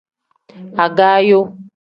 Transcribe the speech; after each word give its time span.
Agaayo. 0.83 1.41